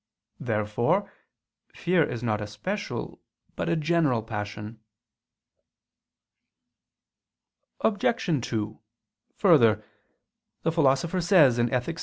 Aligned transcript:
Therefore 0.39 1.13
fear 1.75 2.03
is 2.03 2.23
not 2.23 2.41
a 2.41 2.47
special 2.47 3.21
but 3.55 3.69
a 3.69 3.75
general 3.75 4.23
passion. 4.23 4.79
Obj. 7.81 8.41
2: 8.43 8.79
Further, 9.35 9.85
the 10.63 10.71
Philosopher 10.71 11.21
says 11.21 11.59
(Ethic. 11.59 11.99